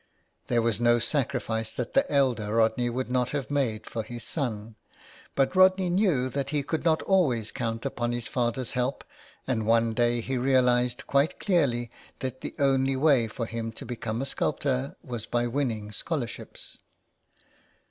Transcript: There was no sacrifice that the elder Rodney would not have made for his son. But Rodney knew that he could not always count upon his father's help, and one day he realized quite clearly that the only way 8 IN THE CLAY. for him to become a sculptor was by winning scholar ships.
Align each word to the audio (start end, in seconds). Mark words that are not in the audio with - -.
There 0.47 0.63
was 0.63 0.81
no 0.81 0.97
sacrifice 0.97 1.71
that 1.73 1.93
the 1.93 2.11
elder 2.11 2.55
Rodney 2.55 2.89
would 2.89 3.11
not 3.11 3.29
have 3.37 3.51
made 3.51 3.85
for 3.85 4.01
his 4.01 4.23
son. 4.23 4.75
But 5.35 5.55
Rodney 5.55 5.91
knew 5.91 6.27
that 6.29 6.49
he 6.49 6.63
could 6.63 6.83
not 6.83 7.03
always 7.03 7.51
count 7.51 7.85
upon 7.85 8.11
his 8.11 8.27
father's 8.27 8.71
help, 8.71 9.03
and 9.45 9.67
one 9.67 9.93
day 9.93 10.19
he 10.19 10.39
realized 10.39 11.05
quite 11.05 11.39
clearly 11.39 11.91
that 12.17 12.41
the 12.41 12.55
only 12.57 12.95
way 12.95 13.17
8 13.17 13.17
IN 13.17 13.21
THE 13.21 13.27
CLAY. 13.27 13.35
for 13.35 13.45
him 13.45 13.71
to 13.73 13.85
become 13.85 14.21
a 14.23 14.25
sculptor 14.25 14.95
was 15.03 15.27
by 15.27 15.45
winning 15.45 15.91
scholar 15.91 16.25
ships. 16.25 16.79